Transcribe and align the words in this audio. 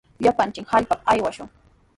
Llapallanchik 0.25 0.67
hallpapa 0.71 1.09
aywashun. 1.13 1.51